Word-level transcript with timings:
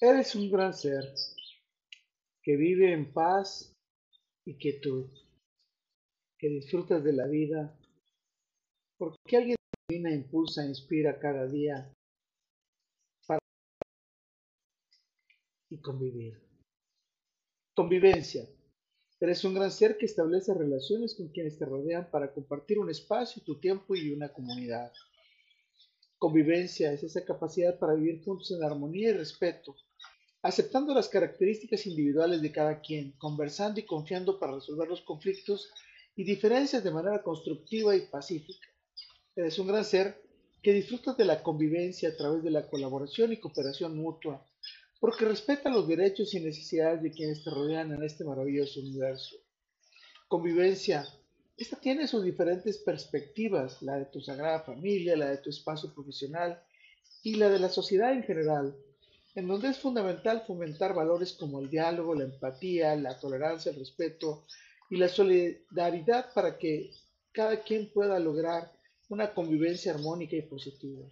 Eres 0.00 0.36
un 0.36 0.48
gran 0.48 0.72
ser 0.74 1.02
que 2.40 2.56
vive 2.56 2.92
en 2.92 3.12
paz 3.12 3.76
y 4.44 4.56
quietud, 4.56 5.10
que 6.38 6.48
disfrutas 6.48 7.02
de 7.02 7.12
la 7.12 7.26
vida, 7.26 7.76
porque 8.96 9.36
alguien 9.36 9.56
divina 9.88 10.14
impulsa, 10.14 10.64
inspira 10.64 11.18
cada 11.18 11.48
día 11.48 11.92
para 13.26 13.40
y 15.68 15.80
convivir. 15.80 16.40
Convivencia. 17.74 18.48
Eres 19.18 19.42
un 19.42 19.54
gran 19.54 19.72
ser 19.72 19.98
que 19.98 20.06
establece 20.06 20.54
relaciones 20.54 21.16
con 21.16 21.28
quienes 21.28 21.58
te 21.58 21.64
rodean 21.64 22.08
para 22.08 22.32
compartir 22.32 22.78
un 22.78 22.88
espacio, 22.88 23.42
tu 23.44 23.58
tiempo 23.58 23.96
y 23.96 24.12
una 24.12 24.32
comunidad. 24.32 24.92
Convivencia 26.18 26.92
es 26.92 27.04
esa 27.04 27.24
capacidad 27.24 27.78
para 27.78 27.94
vivir 27.94 28.24
juntos 28.24 28.50
en 28.50 28.64
armonía 28.64 29.10
y 29.10 29.12
respeto, 29.12 29.76
aceptando 30.42 30.92
las 30.92 31.08
características 31.08 31.86
individuales 31.86 32.42
de 32.42 32.50
cada 32.50 32.80
quien, 32.80 33.12
conversando 33.18 33.78
y 33.78 33.84
confiando 33.86 34.38
para 34.40 34.56
resolver 34.56 34.88
los 34.88 35.02
conflictos 35.02 35.70
y 36.16 36.24
diferencias 36.24 36.82
de 36.82 36.90
manera 36.90 37.22
constructiva 37.22 37.94
y 37.94 38.06
pacífica. 38.06 38.66
Eres 39.36 39.58
un 39.60 39.68
gran 39.68 39.84
ser 39.84 40.20
que 40.60 40.72
disfruta 40.72 41.14
de 41.14 41.24
la 41.24 41.40
convivencia 41.40 42.08
a 42.08 42.16
través 42.16 42.42
de 42.42 42.50
la 42.50 42.68
colaboración 42.68 43.32
y 43.32 43.36
cooperación 43.36 43.96
mutua, 43.96 44.44
porque 44.98 45.24
respeta 45.24 45.70
los 45.70 45.86
derechos 45.86 46.34
y 46.34 46.40
necesidades 46.40 47.00
de 47.00 47.12
quienes 47.12 47.44
te 47.44 47.50
rodean 47.50 47.92
en 47.92 48.02
este 48.02 48.24
maravilloso 48.24 48.80
universo. 48.80 49.36
Convivencia 50.26 51.06
esta 51.58 51.76
tiene 51.76 52.06
sus 52.06 52.22
diferentes 52.22 52.78
perspectivas, 52.78 53.82
la 53.82 53.98
de 53.98 54.04
tu 54.04 54.20
sagrada 54.20 54.60
familia, 54.60 55.16
la 55.16 55.30
de 55.30 55.38
tu 55.38 55.50
espacio 55.50 55.92
profesional 55.92 56.62
y 57.24 57.34
la 57.34 57.50
de 57.50 57.58
la 57.58 57.68
sociedad 57.68 58.12
en 58.12 58.22
general, 58.22 58.76
en 59.34 59.48
donde 59.48 59.68
es 59.68 59.78
fundamental 59.78 60.44
fomentar 60.46 60.94
valores 60.94 61.32
como 61.32 61.58
el 61.58 61.68
diálogo, 61.68 62.14
la 62.14 62.24
empatía, 62.24 62.94
la 62.94 63.18
tolerancia, 63.18 63.72
el 63.72 63.78
respeto 63.78 64.44
y 64.88 64.98
la 64.98 65.08
solidaridad 65.08 66.32
para 66.32 66.58
que 66.58 66.92
cada 67.32 67.60
quien 67.64 67.90
pueda 67.92 68.20
lograr 68.20 68.70
una 69.08 69.34
convivencia 69.34 69.92
armónica 69.92 70.36
y 70.36 70.42
positiva. 70.42 71.08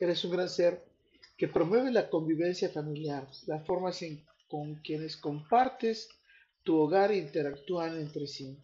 Eres 0.00 0.24
un 0.24 0.30
gran 0.30 0.48
ser 0.48 0.82
que 1.36 1.48
promueve 1.48 1.92
la 1.92 2.08
convivencia 2.08 2.70
familiar, 2.70 3.28
las 3.46 3.66
formas 3.66 4.00
con 4.48 4.76
quienes 4.76 5.18
compartes 5.18 6.08
tu 6.62 6.78
hogar 6.78 7.10
e 7.10 7.18
interactúan 7.18 7.98
entre 8.00 8.26
sí. 8.26 8.56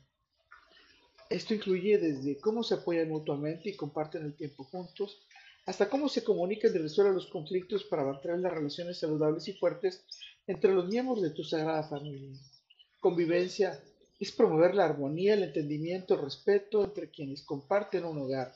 Esto 1.30 1.52
incluye 1.52 1.98
desde 1.98 2.40
cómo 2.40 2.62
se 2.62 2.74
apoyan 2.74 3.10
mutuamente 3.10 3.68
y 3.68 3.76
comparten 3.76 4.24
el 4.24 4.34
tiempo 4.34 4.64
juntos, 4.64 5.20
hasta 5.66 5.90
cómo 5.90 6.08
se 6.08 6.24
comunican 6.24 6.74
y 6.74 6.78
resuelven 6.78 7.14
los 7.14 7.26
conflictos 7.26 7.84
para 7.84 8.04
mantener 8.04 8.38
las 8.38 8.52
relaciones 8.54 8.98
saludables 8.98 9.46
y 9.48 9.52
fuertes 9.52 10.06
entre 10.46 10.72
los 10.72 10.88
miembros 10.88 11.20
de 11.20 11.30
tu 11.30 11.44
sagrada 11.44 11.82
familia. 11.82 12.38
Convivencia 13.00 13.78
es 14.18 14.32
promover 14.32 14.74
la 14.74 14.86
armonía, 14.86 15.34
el 15.34 15.42
entendimiento, 15.42 16.14
el 16.14 16.22
respeto 16.22 16.82
entre 16.82 17.10
quienes 17.10 17.42
comparten 17.42 18.06
un 18.06 18.18
hogar. 18.18 18.54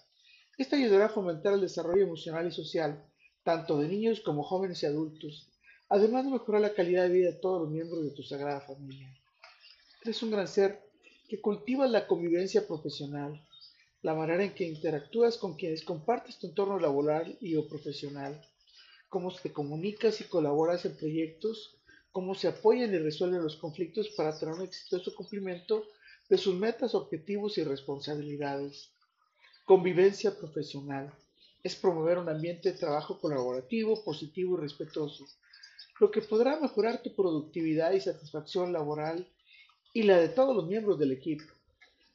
Esto 0.56 0.76
ayudará 0.76 1.06
a 1.06 1.10
fomentar 1.10 1.52
el 1.52 1.60
desarrollo 1.60 2.04
emocional 2.04 2.48
y 2.48 2.52
social, 2.52 3.04
tanto 3.42 3.78
de 3.78 3.88
niños 3.88 4.20
como 4.20 4.42
jóvenes 4.42 4.82
y 4.82 4.86
adultos, 4.86 5.50
además 5.90 6.24
de 6.24 6.30
mejorar 6.30 6.62
la 6.62 6.72
calidad 6.72 7.02
de 7.02 7.10
vida 7.10 7.30
de 7.32 7.38
todos 7.38 7.62
los 7.62 7.70
miembros 7.70 8.04
de 8.04 8.12
tu 8.12 8.22
sagrada 8.22 8.62
familia. 8.62 9.14
Eres 10.02 10.22
un 10.22 10.30
gran 10.30 10.48
ser 10.48 10.80
que 11.32 11.40
cultivas 11.40 11.90
la 11.90 12.06
convivencia 12.06 12.66
profesional, 12.66 13.42
la 14.02 14.12
manera 14.12 14.44
en 14.44 14.52
que 14.52 14.68
interactúas 14.68 15.38
con 15.38 15.56
quienes 15.56 15.82
compartes 15.82 16.38
tu 16.38 16.46
entorno 16.46 16.78
laboral 16.78 17.38
y 17.40 17.56
o 17.56 17.66
profesional, 17.66 18.38
cómo 19.08 19.34
te 19.34 19.50
comunicas 19.50 20.20
y 20.20 20.24
colaboras 20.24 20.84
en 20.84 20.94
proyectos, 20.94 21.80
cómo 22.10 22.34
se 22.34 22.48
apoyan 22.48 22.92
y 22.92 22.98
resuelven 22.98 23.42
los 23.42 23.56
conflictos 23.56 24.10
para 24.10 24.38
tener 24.38 24.56
un 24.56 24.60
exitoso 24.60 25.14
cumplimiento 25.14 25.86
de 26.28 26.36
sus 26.36 26.54
metas, 26.54 26.94
objetivos 26.94 27.56
y 27.56 27.64
responsabilidades. 27.64 28.90
Convivencia 29.64 30.36
profesional 30.36 31.14
es 31.62 31.74
promover 31.76 32.18
un 32.18 32.28
ambiente 32.28 32.72
de 32.72 32.78
trabajo 32.78 33.18
colaborativo, 33.18 34.04
positivo 34.04 34.58
y 34.58 34.60
respetuoso, 34.60 35.24
lo 35.98 36.10
que 36.10 36.20
podrá 36.20 36.60
mejorar 36.60 37.02
tu 37.02 37.14
productividad 37.14 37.92
y 37.92 38.02
satisfacción 38.02 38.70
laboral 38.70 39.26
y 39.92 40.02
la 40.04 40.18
de 40.18 40.28
todos 40.28 40.56
los 40.56 40.66
miembros 40.66 40.98
del 40.98 41.12
equipo. 41.12 41.44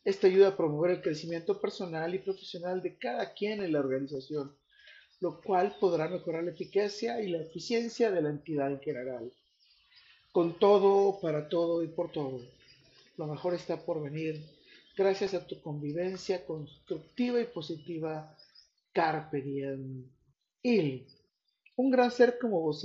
Esto 0.03 0.27
ayuda 0.27 0.49
a 0.49 0.57
promover 0.57 0.91
el 0.91 1.01
crecimiento 1.01 1.59
personal 1.59 2.15
y 2.15 2.19
profesional 2.19 2.81
de 2.81 2.97
cada 2.97 3.33
quien 3.33 3.61
en 3.61 3.73
la 3.73 3.79
organización, 3.79 4.55
lo 5.19 5.41
cual 5.41 5.75
podrá 5.79 6.07
mejorar 6.07 6.43
la 6.43 6.51
eficacia 6.51 7.21
y 7.21 7.29
la 7.29 7.41
eficiencia 7.41 8.09
de 8.11 8.21
la 8.21 8.29
entidad 8.29 8.71
en 8.71 8.79
general. 8.79 9.33
Con 10.31 10.57
todo, 10.59 11.19
para 11.19 11.49
todo 11.49 11.83
y 11.83 11.87
por 11.87 12.11
todo, 12.11 12.41
lo 13.17 13.27
mejor 13.27 13.53
está 13.53 13.83
por 13.83 14.01
venir 14.01 14.41
gracias 14.95 15.33
a 15.33 15.45
tu 15.45 15.61
convivencia 15.61 16.45
constructiva 16.45 17.39
y 17.39 17.45
positiva. 17.45 18.35
Carpe 18.93 19.41
diem. 19.41 20.09
Il, 20.63 21.05
un 21.75 21.91
gran 21.91 22.09
ser 22.11 22.39
como 22.39 22.61
vos 22.61 22.81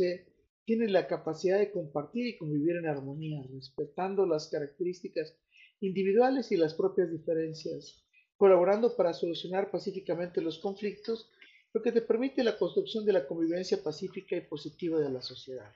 tiene 0.64 0.88
la 0.88 1.06
capacidad 1.06 1.58
de 1.58 1.72
compartir 1.72 2.26
y 2.26 2.36
convivir 2.36 2.76
en 2.76 2.86
armonía, 2.86 3.42
respetando 3.52 4.26
las 4.26 4.48
características 4.48 5.36
individuales 5.80 6.52
y 6.52 6.56
las 6.56 6.74
propias 6.74 7.10
diferencias, 7.10 8.04
colaborando 8.36 8.96
para 8.96 9.12
solucionar 9.12 9.70
pacíficamente 9.70 10.40
los 10.40 10.58
conflictos, 10.58 11.30
lo 11.72 11.82
que 11.82 11.92
te 11.92 12.02
permite 12.02 12.44
la 12.44 12.58
construcción 12.58 13.04
de 13.04 13.12
la 13.12 13.26
convivencia 13.26 13.82
pacífica 13.82 14.36
y 14.36 14.42
positiva 14.42 15.00
de 15.00 15.10
la 15.10 15.22
sociedad. 15.22 15.72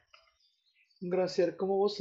Un 1.01 1.11
gran 1.11 1.29
ser 1.29 1.57
como 1.57 1.77
vos 1.77 2.01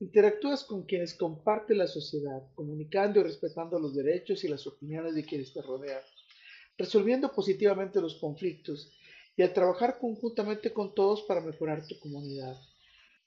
interactúas 0.00 0.64
con 0.64 0.84
quienes 0.84 1.14
comparten 1.14 1.78
la 1.78 1.86
sociedad, 1.86 2.42
comunicando 2.54 3.20
y 3.20 3.22
respetando 3.22 3.78
los 3.78 3.94
derechos 3.94 4.44
y 4.44 4.48
las 4.48 4.66
opiniones 4.66 5.14
de 5.14 5.24
quienes 5.24 5.52
te 5.52 5.62
rodean, 5.62 6.02
resolviendo 6.76 7.32
positivamente 7.32 8.00
los 8.00 8.16
conflictos 8.16 8.92
y 9.36 9.42
a 9.42 9.52
trabajar 9.52 9.98
conjuntamente 9.98 10.72
con 10.72 10.94
todos 10.94 11.22
para 11.22 11.40
mejorar 11.40 11.86
tu 11.86 11.98
comunidad. 11.98 12.56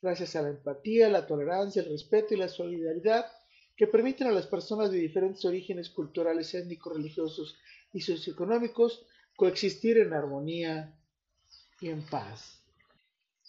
Gracias 0.01 0.35
a 0.35 0.41
la 0.41 0.49
empatía, 0.49 1.09
la 1.09 1.25
tolerancia, 1.25 1.81
el 1.81 1.89
respeto 1.89 2.33
y 2.33 2.37
la 2.37 2.47
solidaridad 2.47 3.25
que 3.75 3.87
permiten 3.87 4.27
a 4.27 4.31
las 4.31 4.47
personas 4.47 4.91
de 4.91 4.99
diferentes 4.99 5.43
orígenes 5.45 5.89
culturales, 5.89 6.53
étnicos, 6.53 6.95
religiosos 6.95 7.57
y 7.91 8.01
socioeconómicos 8.01 9.05
coexistir 9.35 9.97
en 9.97 10.13
armonía 10.13 10.97
y 11.81 11.89
en 11.89 12.05
paz. 12.05 12.61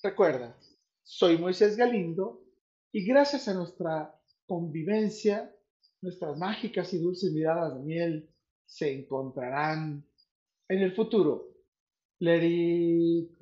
Recuerda, 0.03 0.57
soy 1.03 1.39
Moisés 1.39 1.77
Galindo 1.77 2.43
y 2.93 3.05
gracias 3.07 3.49
a 3.49 3.55
nuestra 3.55 4.19
convivencia, 4.47 5.55
nuestras 6.01 6.37
mágicas 6.37 6.93
y 6.93 6.99
dulces 6.99 7.33
miradas 7.33 7.75
de 7.75 7.83
miel 7.83 8.31
se 8.65 8.93
encontrarán 8.93 10.05
en 10.69 10.79
el 10.81 10.95
futuro. 10.95 11.56
Lady 12.21 13.29